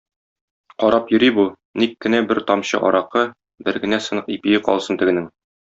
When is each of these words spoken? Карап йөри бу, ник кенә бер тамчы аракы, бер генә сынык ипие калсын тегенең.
Карап 0.83 1.13
йөри 1.15 1.29
бу, 1.35 1.45
ник 1.83 1.93
кенә 2.07 2.23
бер 2.33 2.41
тамчы 2.49 2.81
аракы, 2.91 3.27
бер 3.69 3.81
генә 3.87 4.05
сынык 4.09 4.37
ипие 4.39 4.65
калсын 4.71 5.03
тегенең. 5.05 5.35